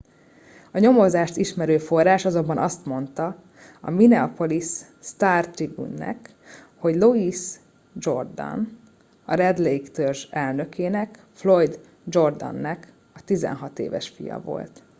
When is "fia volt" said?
14.09-14.83